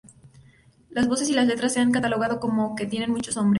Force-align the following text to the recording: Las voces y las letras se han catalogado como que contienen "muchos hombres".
Las 0.89 1.07
voces 1.07 1.29
y 1.29 1.33
las 1.33 1.45
letras 1.45 1.73
se 1.73 1.79
han 1.79 1.91
catalogado 1.91 2.39
como 2.39 2.73
que 2.75 2.85
contienen 2.85 3.11
"muchos 3.11 3.37
hombres". 3.37 3.49